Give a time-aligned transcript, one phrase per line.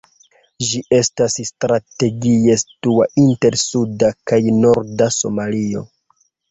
[0.69, 5.91] Ĝi estas strategie situa inter suda kaj norda Somalio.